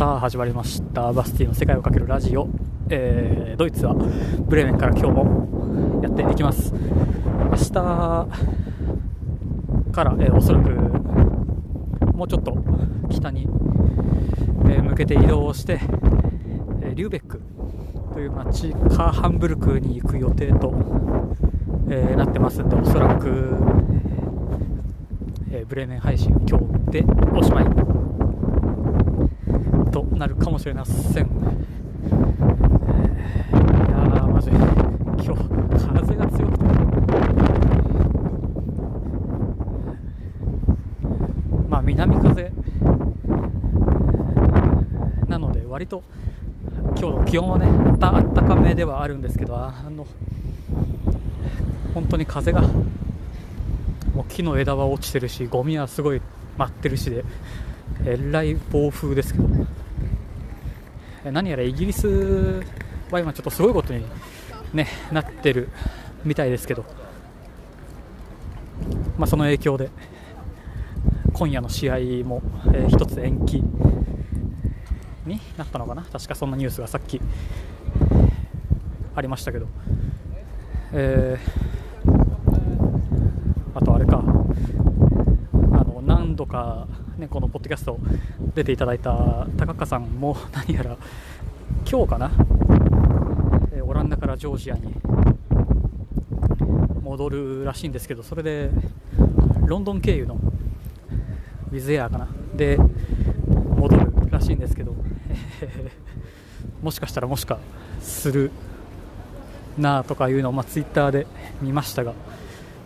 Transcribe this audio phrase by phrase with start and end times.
[0.00, 1.12] さあ始まりました。
[1.12, 2.48] バスティの世界をかけるラジオ、
[2.88, 6.72] えー、ドイツはブレーメンから今日もやっていきます。
[6.72, 7.70] 明日
[9.92, 10.70] から、えー、おそらく
[12.16, 12.56] もうちょっと
[13.10, 15.78] 北に、えー向けて移動して、
[16.80, 17.42] えリューベック
[18.14, 20.72] という町カーハンブルクに行く予定と、
[21.90, 23.54] えなってますんでおそらく、
[25.50, 27.99] えブレーメン配信今日でおしまい。
[29.90, 31.24] となるかもしれません。
[31.24, 31.80] えー
[33.50, 35.40] いやー、マジ、今日、
[35.94, 36.14] 風。
[36.14, 36.64] が強くて、
[41.68, 42.52] まあ、南風。
[45.28, 46.02] なので、割と
[46.96, 50.06] 今日の気温はね、あったあったかめではあるんですけど、あの
[51.94, 56.20] 本当に風が、もう木の枝は落ちてるし、ゴミはすごい
[56.56, 57.24] 舞ってるしで、
[58.04, 59.48] えらい暴風ですけど。
[61.24, 62.62] え何やらイギリス
[63.10, 64.04] は今ちょっとすごいことに、
[64.72, 65.68] ね、なってる
[66.24, 66.84] みたいですけど、
[69.18, 69.90] まあ、その影響で
[71.34, 73.62] 今夜の試合も、え一つ延期
[75.26, 76.02] になったのかな。
[76.02, 77.20] 確かそんなニュースがさっき
[79.14, 79.66] ありましたけど、
[80.92, 81.70] えー
[83.74, 84.18] あとあれか。
[84.18, 86.86] あの何度か、
[87.20, 87.98] ね、このポッドキャスト
[88.54, 90.96] 出ていただいた高岡さんも何やら
[91.88, 92.30] 今日かな、
[93.74, 94.94] えオランダからジョージアに
[97.02, 98.70] 戻るらしいんですけどそれで
[99.66, 100.38] ロンドン経由の
[101.70, 102.78] ウィズエアかなで
[103.76, 104.94] 戻るらしいんですけど、
[105.60, 105.90] え
[106.80, 107.58] ーもしかしたらもしか
[108.00, 108.50] する
[109.76, 111.26] なとかいうのを、まあ、ツイッターで
[111.60, 112.14] 見ましたが、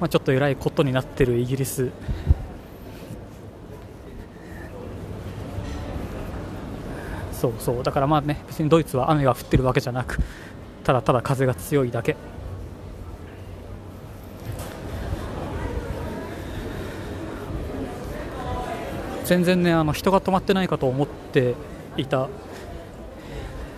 [0.00, 1.90] まあ、ちょっとえらいことになってるイギリス
[7.40, 7.82] そうそう。
[7.82, 10.18] だからまあね別にドイツは雨が降ってるわけじゃなく
[10.84, 12.16] ただただ風が強いだけ。
[19.24, 21.54] 全然ねあの人が泊まってないかと思って
[21.96, 22.28] いた。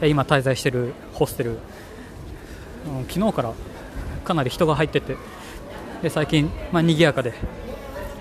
[0.02, 1.58] 今滞在しているホステル、
[3.08, 3.52] 昨日から
[4.24, 5.16] かなり人が入ってて。
[6.02, 7.34] で最近、まあ、賑やかで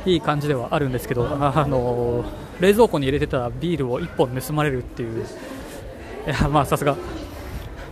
[0.06, 2.26] いい感じではあるんですけど、あの
[2.60, 6.98] 冷蔵庫に入れてたビールを1本盗まれるっていう、いやまあさすが、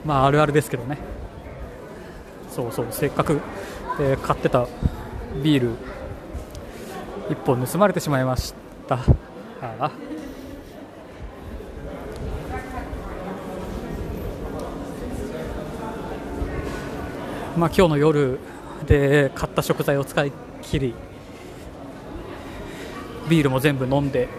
[0.05, 0.97] まあ、あるあるですけどね、
[2.49, 3.39] そうそう、せっかく、
[3.99, 4.67] えー買ってた
[5.43, 5.71] ビール
[7.29, 8.53] 1本盗まれてしまいまし
[8.87, 8.95] た。
[8.95, 9.01] あ
[9.79, 9.91] あ
[17.57, 18.37] まあ、今日の夜
[18.85, 20.93] で買った食材を使い切り
[23.27, 24.29] ビールも全部飲んで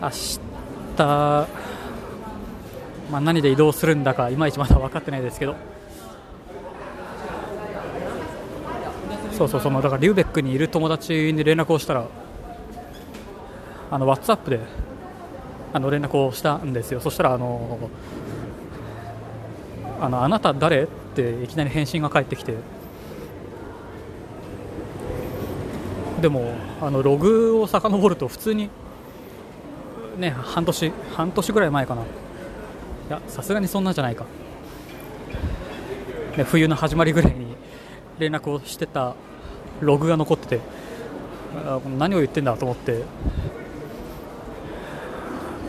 [0.00, 1.02] 明日、
[3.10, 5.54] まあ、何で移動するんだかいまいちまだ分かってないですけど。
[9.36, 12.06] そうそうそのだからリューベックにいる友達に連絡をしたら
[13.90, 14.60] あの WhatsApp で
[15.72, 17.00] あの連絡をしたんですよ。
[17.00, 17.78] そしたらあの
[19.98, 20.82] あのあなた誰？
[20.82, 22.54] っていきなり返信が返ってきて。
[26.20, 26.52] でも
[26.82, 28.68] あのログを遡ると普通に
[30.20, 32.02] ね半年半年ぐらい前かな。
[32.02, 32.04] い
[33.08, 34.24] やさすがにそんなんじゃないか、
[36.36, 37.56] ね、冬の始まりぐらいに
[38.20, 39.16] 連絡をしてた
[39.80, 40.60] ログが残ってて
[41.98, 43.02] 何を言ってんだと思って。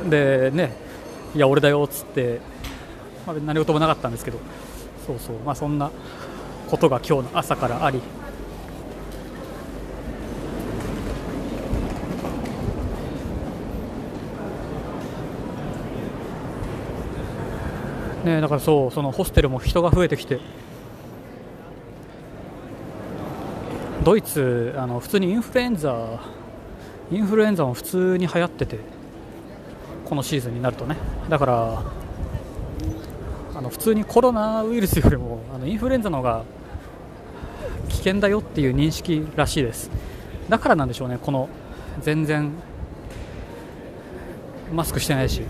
[0.07, 0.75] でね
[1.35, 2.41] いや俺だよっつって、
[3.25, 4.37] まあ、何事もなかったんですけど。
[5.07, 5.89] そうそうまあそんな
[6.69, 8.01] ことが今日の朝からあり。
[18.23, 20.39] ね、だからそうそのホステルも人が増えてきて。
[24.03, 26.19] ドイツあの普通にインフルエンザ
[27.11, 28.79] インフルエンザも普通に流行ってて
[30.05, 30.97] このシーズンになるとね。
[31.29, 31.83] だから
[33.53, 36.43] あの普通にコロナウイルスよりもあのインフルエンザの方が
[37.89, 39.91] 危険だよっていう認識らしいです。
[40.49, 41.47] だからなんでしょうねこの
[42.01, 42.51] 全然
[44.73, 45.43] マスクしてないし。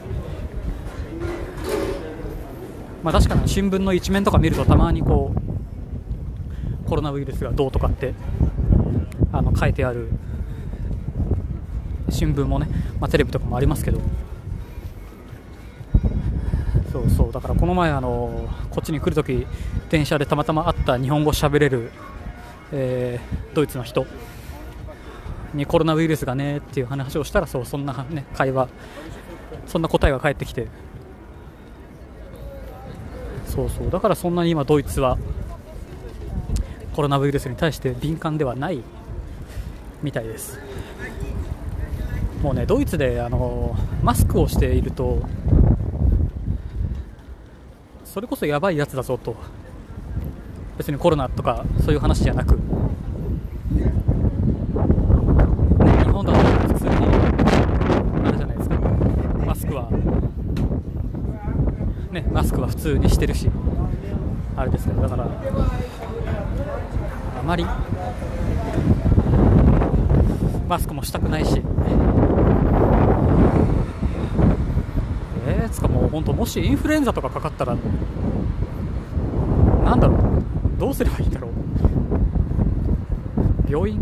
[3.04, 5.34] まあ、確かに新聞の一面とか見るとたまにこ
[6.86, 8.14] うコロナウイルスがどうとかって
[9.32, 10.10] あの書いてある
[12.10, 12.68] 新聞もね、
[13.00, 14.02] まあ、テレビとかもありますけど。
[16.92, 17.32] そうそう。
[17.32, 19.48] だからこの前あのこっちに来るとき
[19.90, 21.90] 電車でたまたま会った日本語喋れる、
[22.74, 24.06] えードイツの人
[25.54, 28.70] にコロナウイルスがねっていう話をしたらそうそんな、ね、会話
[29.68, 30.68] そんな答えが返ってきて。
[33.54, 33.90] そうそう。
[33.92, 35.18] だからそんなに今ドイツは
[36.96, 38.82] コロナウイルスに対して敏感ではない
[40.02, 40.60] みたいです。
[42.42, 45.22] もうねドイツであのマスクをしていると
[48.04, 49.36] それこそやばいやつだぞと。
[50.78, 52.62] 別にコロナとかそういう話じゃなく、ね、
[56.04, 56.40] 日本だと
[56.74, 56.92] 普通に
[58.26, 58.80] あれじゃないですか
[59.46, 59.92] マスクは
[62.12, 63.48] ねマスクは普通にしてるし
[64.58, 65.28] あれですけどだからあ
[67.46, 67.64] まり
[70.68, 71.62] マスクもしたくないし。
[75.48, 77.76] えー、つかもう本当もしインフルエンザとかかかったら
[79.84, 80.20] なんだろう
[80.80, 81.52] どうすればいいんだろう。
[83.70, 84.00] 病院？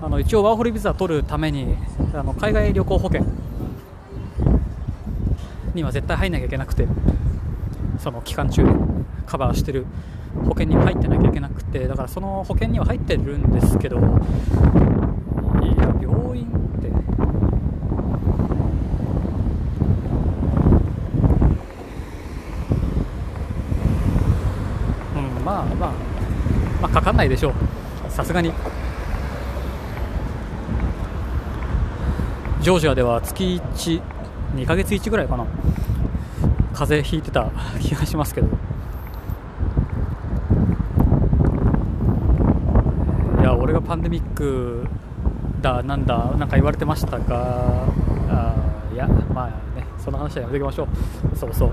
[0.00, 1.76] あの一応ワーホリビザ取るために
[2.14, 3.26] あの海外旅行保険
[5.78, 6.88] には絶対入んなきゃいけなくて
[7.98, 8.64] その期間中
[9.26, 9.86] カバーしてる
[10.44, 14.08] 保険には入ってなきゃいけなくてだからその保険には入ってるんですけどいや
[16.00, 16.50] 病院っ
[16.82, 16.90] てう
[25.20, 25.92] んまあまあ
[26.80, 27.54] まあかかんないでしょう。
[28.10, 28.52] さすがに。
[32.60, 34.00] ジョージアでは月1、
[34.54, 35.44] 2ヶ月1ぐらいかな、
[36.74, 37.50] 風邪ひいてた
[37.80, 38.48] 気がしますけど、
[43.40, 44.86] いや、俺がパンデミック
[45.60, 47.84] だ、なんだ、なんか言われてましたが、
[48.28, 48.54] あ
[48.92, 49.46] いや、まあ
[49.78, 50.88] ね、その話はやめておきましょ
[51.32, 51.72] う、そうそう。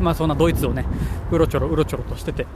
[0.00, 0.84] まあそんなドイツをね、
[1.30, 2.46] うろちょろうろちょろとしてて、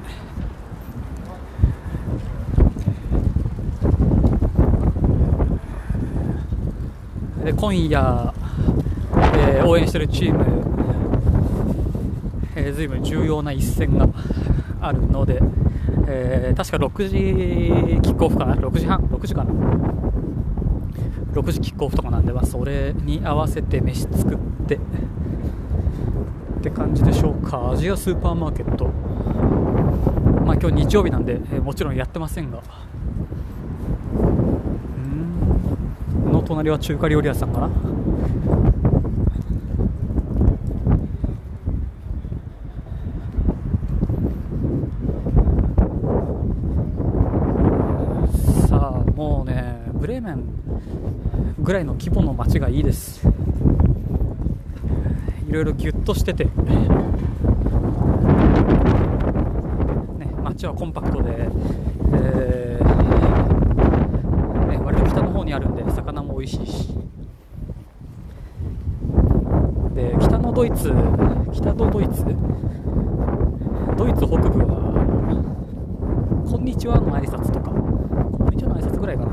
[7.45, 8.35] で今夜、
[9.15, 10.45] えー、応援しているチーム、
[12.55, 14.07] えー、ずいぶん重要な一戦が
[14.81, 15.41] あるので、
[16.07, 19.53] えー、確か6時キックオフかな、6時半、6時かな、
[21.33, 24.39] 6時キックオフとかなんで、まあ、それに合わせて飯作っ
[24.69, 24.79] てっ
[26.63, 28.87] て感じでしょうか、アジアスーパーマーケット、
[30.45, 32.61] まあ今日日曜日なんで、えー、もちろんやってませんが。
[36.31, 37.69] の隣は中華料理屋さんかな？
[48.67, 50.45] さあもうねブレーメン
[51.61, 53.25] ぐらいの規模の街がいいです。
[55.49, 56.51] いろいろギュッとしてて、ね、
[60.43, 61.49] 街はコンパクトで、
[62.13, 62.70] えー
[65.51, 66.89] にあるんで魚も美味しいし。
[69.95, 70.93] で北のドイツ
[71.53, 72.25] 北のドイツ？
[73.99, 74.95] ドイツ北部は
[76.49, 79.31] 「こんにちは」の挨拶とか「こんにちは」の挨拶ぐらいかな。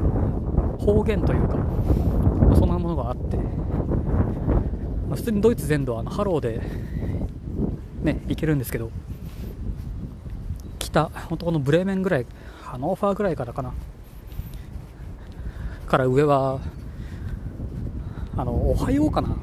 [0.79, 3.43] 方言というか、まあ、そんなものがあって、ま
[5.11, 6.61] あ、普通にドイツ全土はあのハローで
[8.01, 8.89] ね行けるんですけど
[10.79, 12.25] 北本当このブレーメンぐらい
[12.61, 13.73] ハノーファーぐらいからかな。
[15.87, 16.59] から上は
[18.35, 19.35] あのおはようかな。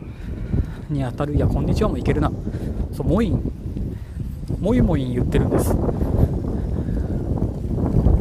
[0.90, 1.34] に当たる。
[1.34, 2.30] いやこんにちはもいけるな。
[2.92, 3.52] そう Moin
[4.60, 5.70] Moi Moin 言ってるんです。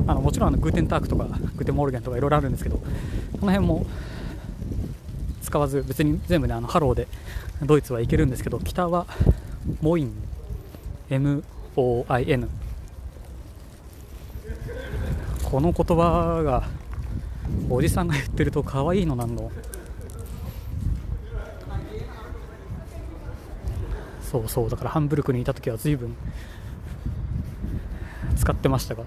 [0.08, 2.84] あのもちろんあの Guten Tag とか Guten Morgen とかいろいろあるんですけどこ
[3.46, 3.86] の辺も
[5.42, 7.08] 使わず別に全部ねあのハローで
[7.62, 9.06] ドイツはいけるんですけど北は
[9.82, 10.14] モイン
[11.10, 12.48] MOIN
[15.44, 16.68] この言葉が
[17.70, 19.52] おじさんが言ってると可愛いのなんの？
[24.22, 26.16] そうそうだからハンブルクにいた時は随分
[28.36, 29.04] 使ってましたが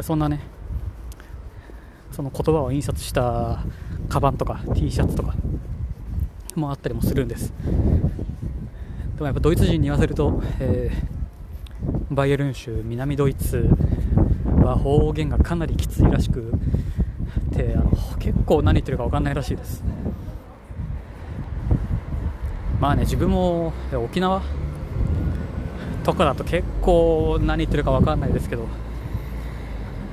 [0.00, 0.40] そんなね
[2.10, 3.62] その言葉を印刷した
[4.08, 5.34] カバンとか T シャツとか
[6.54, 7.52] もあったりもするんです。
[9.16, 13.68] でもやっぱドイツ人に言わせると、えー、バイエルン州南ドイツ
[14.62, 16.52] は方言がかなりきついらしく
[17.38, 19.82] ってあの結構何言ってるか分かんないらしいです。
[22.80, 24.42] まあね自分も沖縄
[26.04, 28.66] とかだと結構何言ってるか分かんないですけど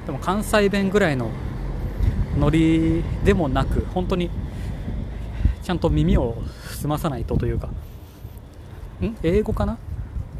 [0.06, 1.32] でも関西弁ぐらいの
[2.38, 4.30] ノリでもなく本当に
[5.64, 6.38] ちゃんと耳を
[6.70, 7.68] 澄まさないとというか
[9.02, 9.18] ん？
[9.22, 9.78] 英語かな？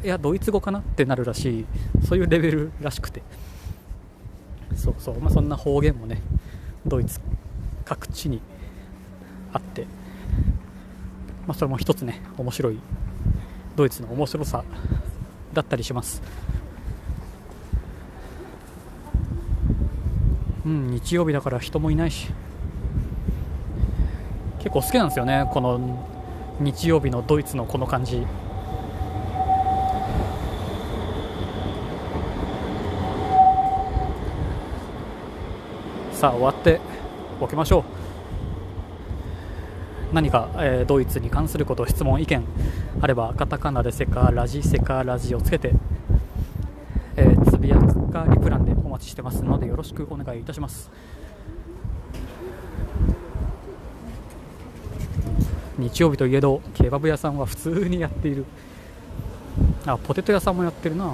[0.02, 1.66] いやドイツ語かなってなるらしい
[2.06, 3.22] そういうレベルらしくて。
[4.74, 6.22] そうそう、まあ、そんな方言もね
[6.86, 7.20] ドイツ
[7.84, 8.40] 各地に
[9.52, 9.86] あって、
[11.46, 12.78] まあ、それも一つね面白い
[13.76, 14.64] ドイツの面白さ
[15.52, 16.22] だったりします。
[20.64, 22.30] うん日曜日だから人もいないし。
[24.58, 26.06] 結構好きなんですよねこの
[26.60, 28.24] 日曜日のドイツのこの感じ。
[36.22, 36.80] さあ終わって
[37.40, 37.84] おきましょう。
[40.14, 42.44] 何か、えー、ドイツに関すること質問意見
[43.00, 45.72] あればカタカナでセカラジセカラジをつけて、
[47.16, 50.92] えー、つぶやかリプランでお待ちしてますのでよろしくお願いいたします。
[55.76, 58.44] 日曜日といえどケバブ屋さんは普通にやっている。
[59.86, 61.06] あポテト屋さんもやってるな。
[61.06, 61.12] うん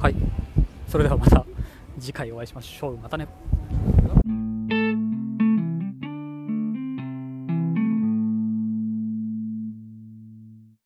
[0.00, 0.14] はい
[0.88, 1.44] それではまた
[2.00, 2.96] 次回お会いしましょう。
[2.96, 3.28] またね。